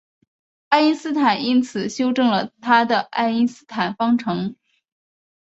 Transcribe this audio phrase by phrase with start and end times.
[0.69, 4.55] 爱因斯坦因此修正了他的爱因斯坦方程。